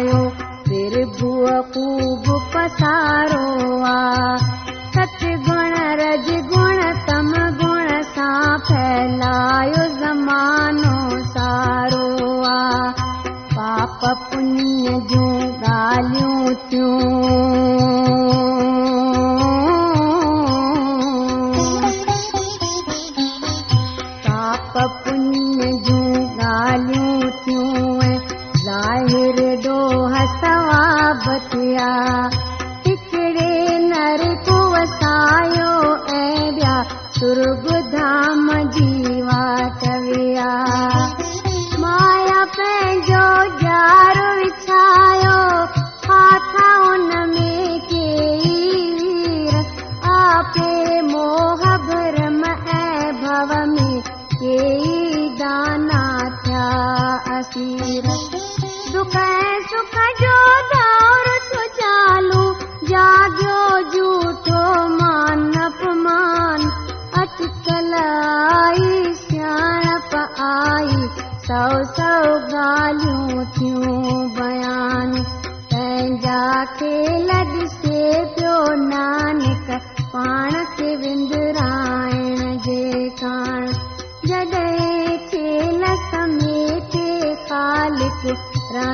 [0.00, 0.29] आयो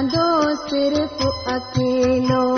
[0.09, 2.56] जो सिर्फ़ु अकेलो।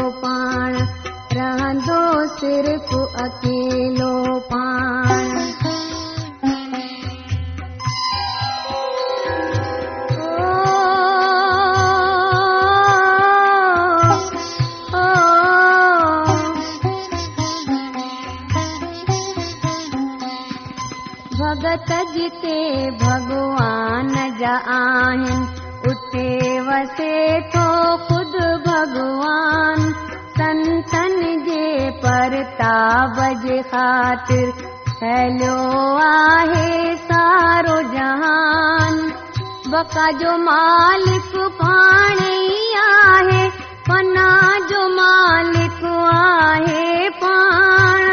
[39.72, 43.42] वका जो मालिक पाणी आहे
[43.88, 44.28] पना
[44.68, 48.04] जो मालिक आहे पाण।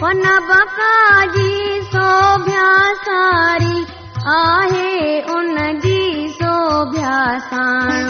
[0.00, 0.94] पन बका
[1.34, 2.68] जी सोभ्या
[3.06, 3.84] सारी
[4.36, 8.06] आहे उन जी सोभ्यासाण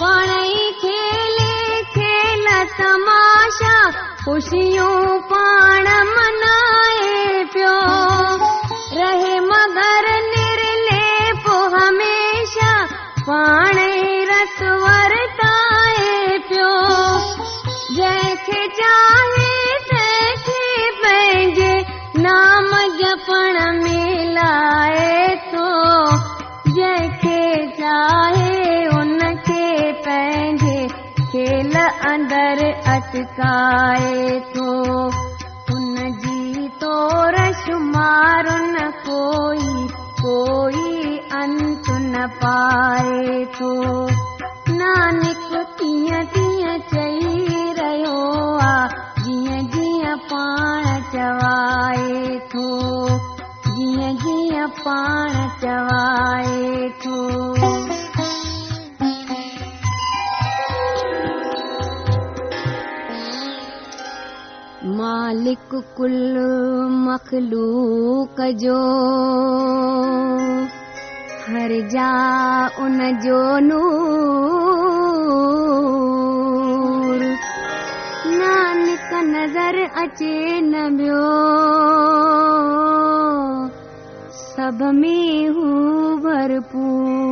[0.00, 2.46] पाण ई खेले खेल
[2.78, 3.76] तमाशा
[4.24, 7.78] ख़ुशियूं पाण मनाए पियो।
[8.96, 9.38] रहे
[28.08, 29.64] آهي ان کي
[30.06, 30.80] پنهنجي
[31.32, 31.76] کيل
[32.10, 32.62] اندر
[32.94, 34.74] اٽڪائي ٿو
[35.76, 37.38] ان جي طور
[38.74, 39.74] نه ڪوئي
[40.22, 43.74] ڪوئي انت نه پائي ٿو
[65.46, 66.38] مالڪ ڪل
[66.90, 68.78] مکلوڪ جو.
[71.48, 72.10] هر جا
[72.76, 73.86] ان جو نور.
[78.26, 81.24] نانڪ نظر اچي نه ٻيو.
[84.32, 85.68] سڀ ۾ هو
[86.16, 87.25] ڀرپور.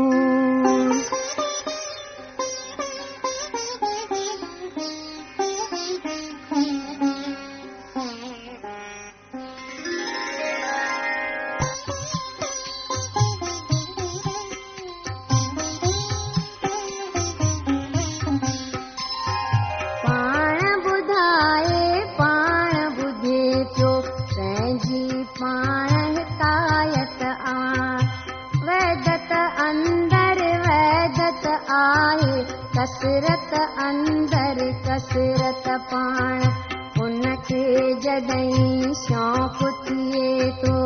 [36.05, 37.63] پاڻ کي
[38.03, 40.84] جڏهن سوپتي ٿو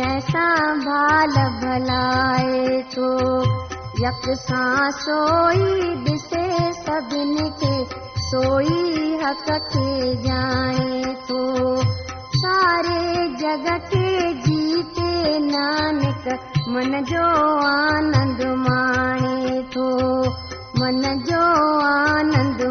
[0.00, 3.10] ڀال ڀلائي ٿو
[4.02, 6.44] يڪ سان سوئي ڏسي
[6.84, 7.74] سڀني کي
[8.30, 11.42] سوئي حق کي ڄاڻي ٿو
[12.42, 14.06] ساري جڳ کي
[14.44, 16.28] جيتي نانڪ
[16.74, 17.26] من جو
[17.70, 19.88] آنند ماڻي ٿو
[20.80, 21.42] من جو
[21.86, 22.62] آنند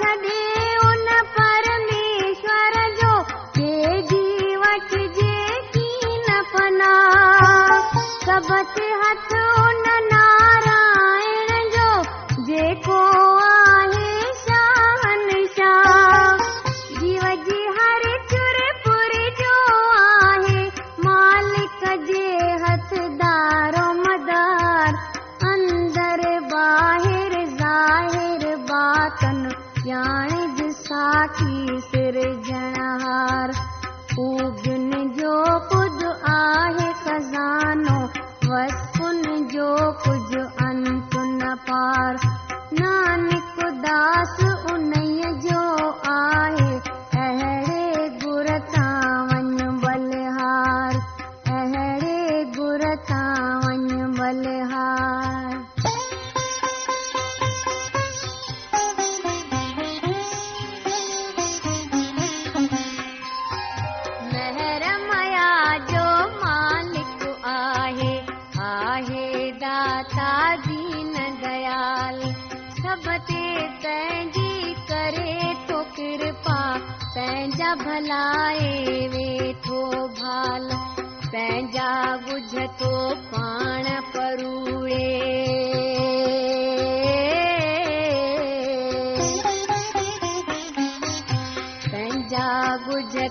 [0.00, 0.53] भलो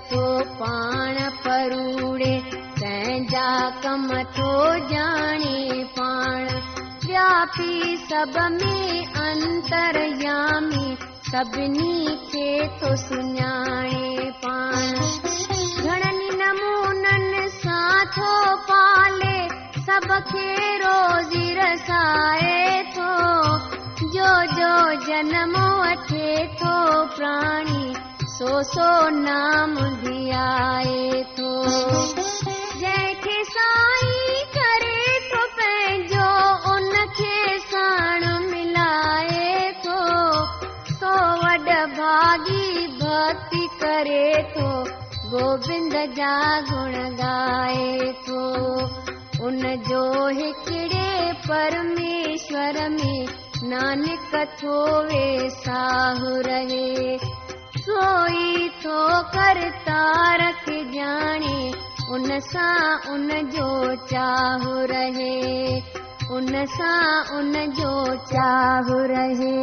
[0.10, 2.36] ٿو پاڻ پروڙي
[2.80, 4.52] پنهنجا ڪم ٿو
[4.90, 6.46] ڄاڻي پاڻ.
[7.08, 8.78] وياپي سڀ ۾
[9.24, 10.86] انتريامي
[11.32, 11.98] سڀني
[12.32, 12.48] کي
[12.80, 14.82] ٿو سڃاڻي پاڻ.
[15.84, 18.32] گهڻن نمونن سان ٿو
[18.70, 19.38] پالي
[19.86, 23.12] سڀ کي روزي رسائي ٿو.
[24.16, 24.74] جو جو
[25.08, 26.76] جنم وٺي ٿو
[27.18, 28.86] پراڻي سو سو
[29.16, 29.74] نام
[30.04, 31.50] ڌيائي ٿو
[33.50, 36.30] سائين ڪري ٿو پنهنجو
[36.72, 36.88] ان
[37.20, 37.36] کي
[37.66, 40.00] ساڻ ملائي ٿو
[43.84, 44.26] ڪري
[44.56, 44.72] ٿو
[45.36, 46.34] گوبند جا
[46.72, 48.42] گڻ ڳائي ٿو
[49.46, 49.62] ان
[49.92, 50.04] جو
[50.40, 51.14] هڪڙي
[51.48, 53.14] پرميشور ۾
[53.76, 54.82] نانڪ ٿو
[55.14, 55.26] وي
[55.62, 57.43] ساهه رهي
[57.86, 59.00] سوئي ٿو
[59.36, 61.62] ڪر تارڪ ڄاڻي
[62.16, 63.70] ان سان ان جو
[64.12, 65.82] چاهه رهي.
[66.36, 67.94] ان سان ان جو
[68.32, 69.60] چاهه رهي.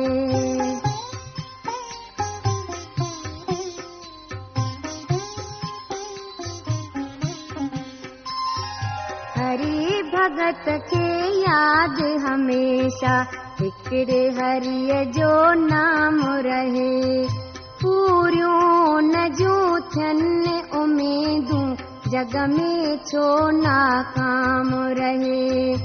[9.37, 11.07] هري ڀڳت کي
[11.45, 13.17] ياد هميشه
[13.61, 15.33] هڪڙي هري جو
[15.71, 17.50] نام رهي
[17.83, 21.75] पूरियूं न जूं थियनि उमेदूं
[22.11, 25.77] जग में छो नाकाम रहे।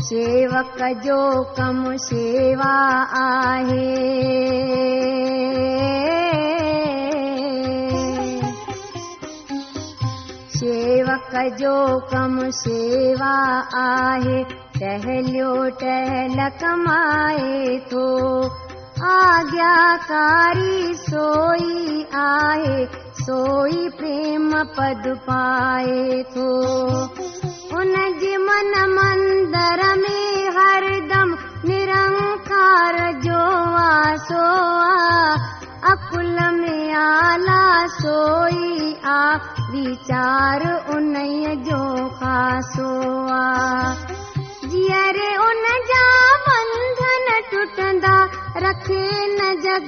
[0.00, 2.76] सेवक जो कम शेवा
[3.14, 3.96] आहे।
[10.58, 13.36] शेवक जो कम सेवा
[15.72, 18.06] टहल कमाए थो
[19.08, 22.86] آجڃاڪاري سوئي آهي
[23.26, 26.50] سوئي پريم پد پائي ٿو
[27.78, 30.18] ان جي من مندر ۾
[30.58, 31.34] هردم
[31.70, 33.44] نرنڪار جو
[33.84, 33.90] آ
[35.92, 39.22] عقل ۾ اعليٰ سوئي آ
[39.72, 40.66] ويچار
[40.96, 41.14] ان
[41.68, 41.82] جو
[42.20, 42.92] خاصو
[43.28, 43.94] آ.
[44.72, 46.06] جيئري ان جا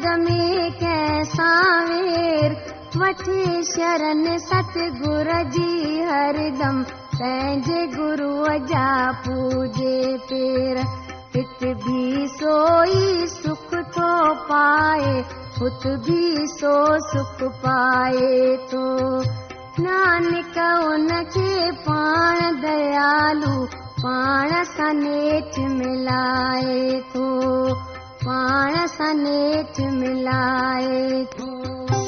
[0.01, 2.53] جڳ ۾ ڪنهن سان وير؟
[3.01, 6.83] وٺي شرڻ ستگرو جي هردم
[7.19, 8.89] پنهنجي گروءَ جا
[9.25, 10.83] پوجي پير.
[11.35, 15.25] هت به سوئي سک ٿو پائي.
[15.61, 16.75] هت به سو
[17.13, 18.87] سک پائي ٿو
[19.85, 23.67] نانڪ ان کي پاڻ ديالو
[24.03, 27.29] پاڻ سان نيٺ ملائي ٿو
[28.27, 32.02] पाण सां नेठ मिलाए थो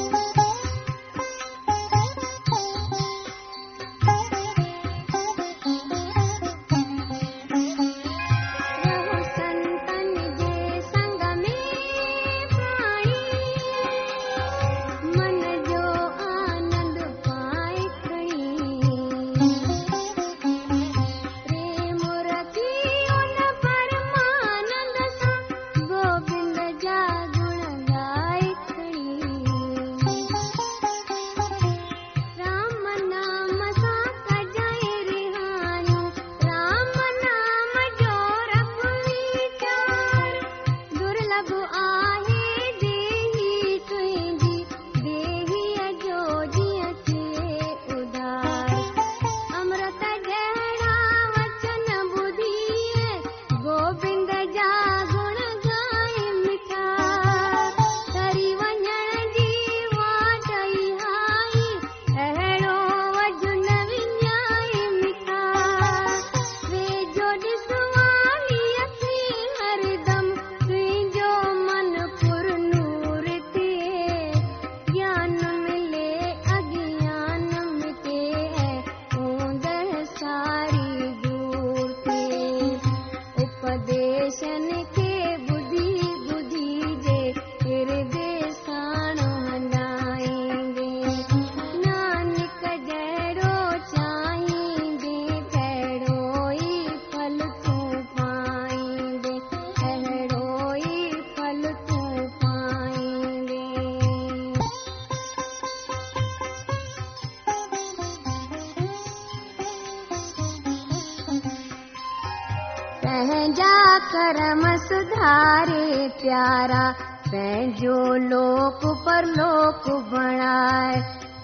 [113.05, 113.73] پنهنجا
[114.11, 116.85] ڪرم سڌاري پيارا
[117.31, 117.97] پنهنجو
[118.31, 119.83] لوڪ پرلوڪ
[120.13, 120.95] بڻائي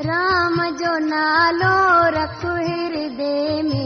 [0.08, 1.76] رام جو نالو
[2.18, 3.38] رک هردي
[3.70, 3.84] ۾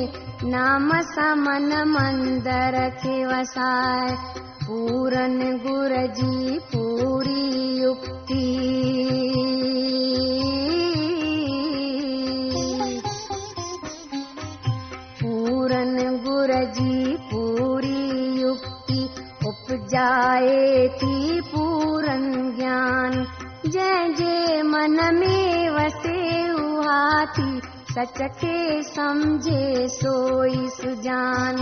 [0.56, 4.18] نام سان من مندر کي وسائي.
[4.66, 6.85] پورن گر جي پوري
[21.42, 23.12] पूरन ज्ञान।
[24.62, 27.62] मन में वसे उहा थी
[27.92, 31.58] सच खे सम्झे सोई सुजान।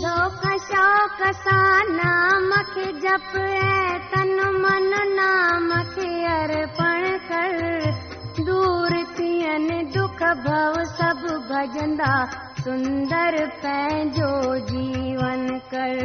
[0.00, 7.90] शौक शौक सां नाम खे जप ऐं तन मन नाम खे अर्पण कर।
[8.40, 9.04] दूर
[9.84, 12.24] दुख भव सभु भजंदा
[12.58, 16.04] सुंदर पंहिंजो जीवन कर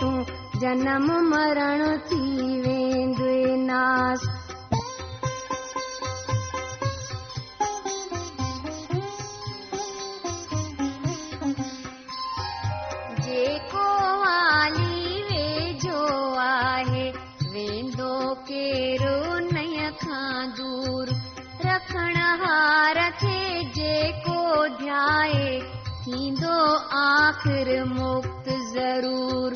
[0.71, 2.25] جنم مرڻ ٿي
[2.65, 4.21] ويندي ناس
[13.25, 13.87] جيڪو
[14.21, 16.05] والي ويجهو
[16.45, 17.03] آهي
[17.55, 18.13] ويندو
[19.49, 21.13] ني کان دور.
[21.65, 22.21] رکڻ
[23.79, 24.39] جيڪو
[24.79, 25.59] ڌيائي
[27.01, 29.50] آخر مڪت ضرور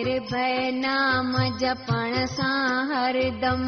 [0.00, 3.64] निर्भय नाम जपण सां हरदम।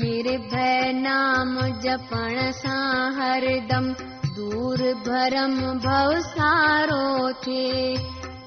[0.00, 1.54] निर्भय नाम
[1.84, 3.88] जपण सां हरदम
[4.36, 5.56] दूर भरम
[5.86, 7.96] भव सारो थिए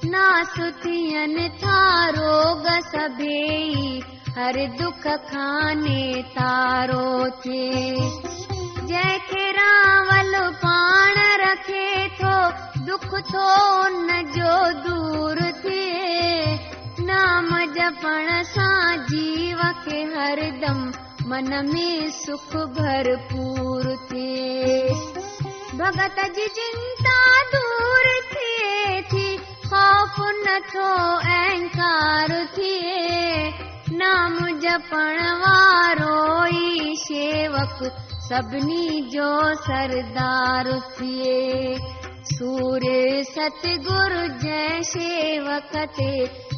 [0.04, 1.82] नास थियनि था
[2.20, 4.00] रोग सभेई
[4.38, 8.27] हर दुख खाने तारो थिए
[8.88, 11.88] جنهن کي راول پاڻ رکي
[12.20, 12.36] ٿو
[12.86, 13.48] دک ٿو
[14.84, 16.56] دور ٿئي.
[17.08, 20.80] نام جپڻ سان جيو کي هردم
[21.32, 21.90] من ۾
[22.20, 24.96] سک ڀرپور ٿئي.
[25.78, 27.20] ڀڳت جي چنتا
[27.52, 29.28] دور ٿئي ٿي
[29.70, 30.90] کوف نٿو
[31.36, 33.50] اهنڪار ٿئي.
[34.02, 39.28] نام جپڻ وارو ئي شيوڪ سڀني جو
[39.66, 40.66] سردار
[40.96, 41.76] ٿئي
[42.30, 44.24] سوريه ستگرو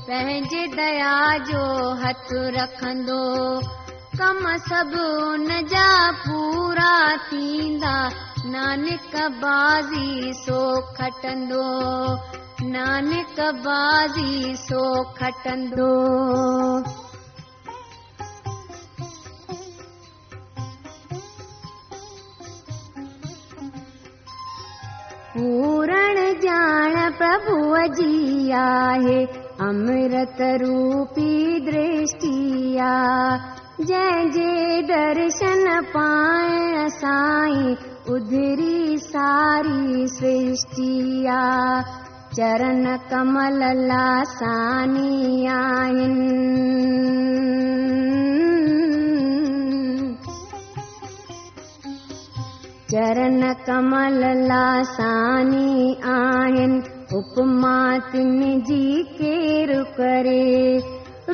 [0.06, 1.12] پنهنجي ديا
[1.50, 1.62] جو
[2.02, 3.26] هٿ رکندو.
[4.18, 5.92] ڪم سڀ ان جا
[6.24, 6.96] پورا
[7.28, 7.96] ٿيندا.
[8.54, 10.62] نانڪ بازي سو
[10.98, 11.68] کٽندو.
[12.74, 14.82] نانڪ بازي سو
[15.20, 15.94] کٽندو
[25.40, 28.50] पूरण ॼाण प्रभुअ जी
[29.66, 37.72] अमृत रूपी दृष्टि आहे जंहिंजे दर्शन पाइण साईं
[38.14, 41.98] उधरी सारी सृष्टि आहे
[42.36, 47.29] चरण कमल लासानी आहिनि
[52.90, 55.74] چرڻ ڪمل لاساني
[56.12, 56.72] آهن
[57.18, 57.74] اپما
[58.12, 58.86] تن جي
[59.18, 60.80] ڪير ڪري.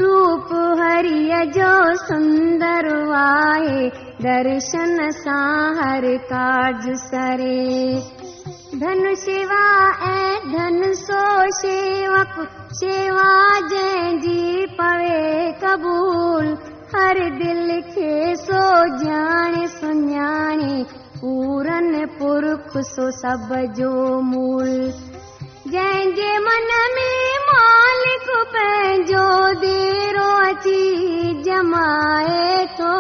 [0.03, 1.71] روپ هري جو
[2.03, 2.89] سندر
[3.21, 3.89] آهي
[4.27, 4.93] درشن
[5.23, 8.03] سان هر ڪارج سري.
[8.83, 9.65] ڌن شوا
[10.11, 11.23] ۽ ڌن سو
[11.61, 12.37] شيوڪ
[12.83, 13.33] شيوا
[13.73, 16.55] جنهن جي پوي قبول.
[16.95, 18.13] هر دل کي
[18.45, 18.63] سو
[19.03, 23.93] ڄاڻي سڃاڻي پورن پرک سو سڀ جو
[24.27, 24.69] مول.
[25.71, 27.07] جنهن جي من ۾
[27.47, 29.25] مالڪ پنهنجو
[29.63, 30.83] ديرو اچي
[31.49, 32.93] جمائي ٿو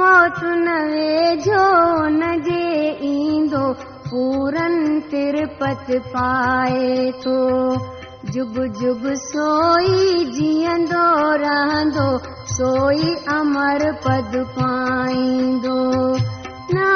[0.00, 2.66] موت نه ويجهو نه جي
[3.12, 3.64] ايندو
[4.10, 4.76] پورن
[5.14, 7.40] ترپت پائي ٿو
[8.36, 11.08] جگ جگ سوئي جيئندو
[11.46, 12.06] رهندو
[12.58, 13.10] سوئي
[13.40, 15.80] امر پد پائيندو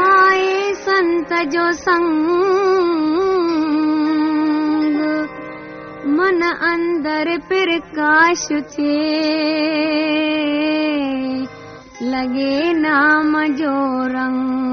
[0.06, 2.26] آئي سنت جو سنگ.
[6.04, 10.35] من اندر پرڪاش ٿئي
[12.06, 13.74] लगे नाम जो
[14.08, 14.65] रंग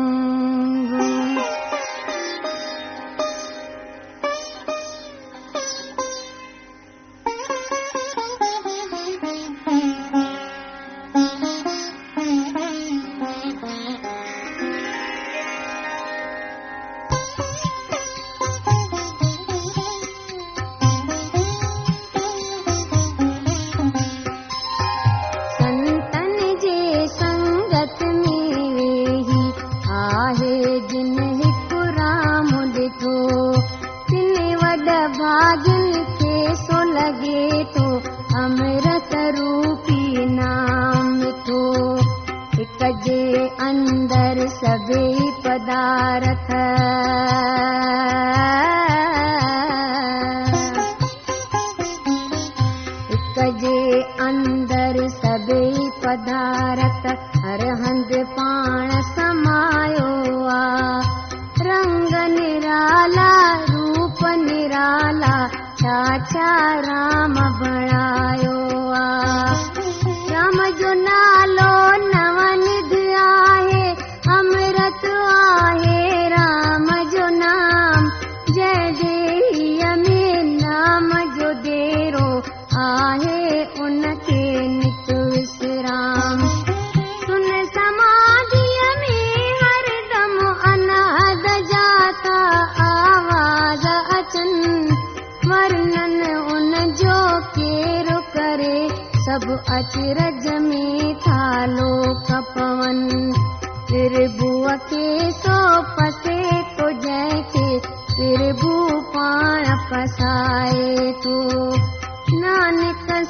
[66.32, 68.04] चारामभया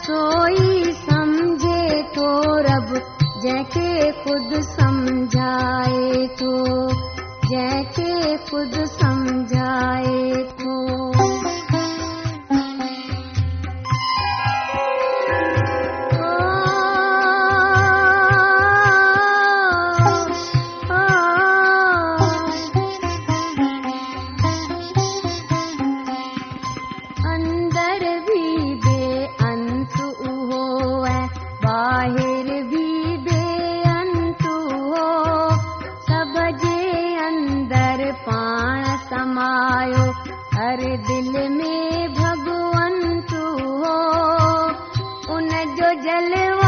[0.05, 0.72] 所以
[46.01, 46.62] जलवा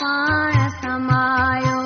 [0.00, 1.77] पा समायो।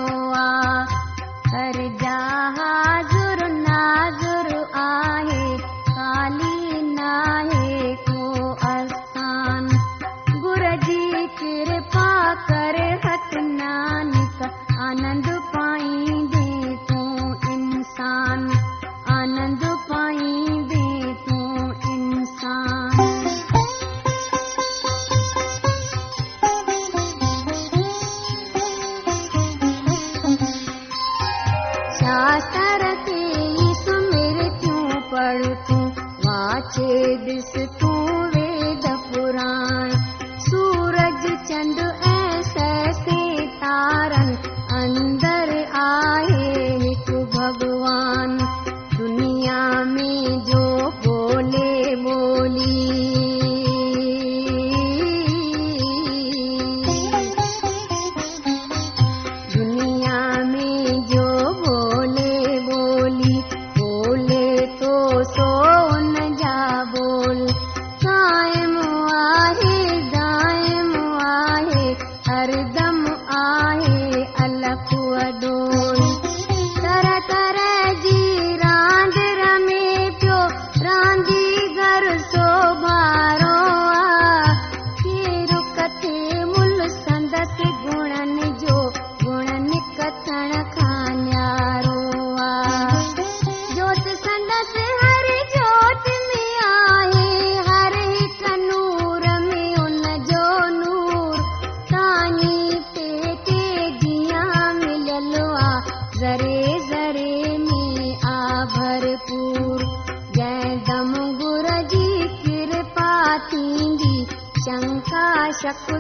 [115.73, 115.97] aku